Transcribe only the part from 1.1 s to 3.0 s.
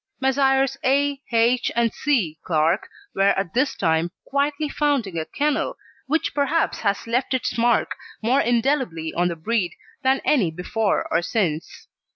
H. and C. Clarke